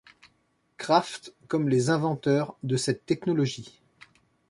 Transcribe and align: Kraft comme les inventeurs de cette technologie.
Kraft 0.77 1.31
comme 1.47 1.69
les 1.69 1.91
inventeurs 1.91 2.57
de 2.63 2.75
cette 2.75 3.05
technologie. 3.05 3.79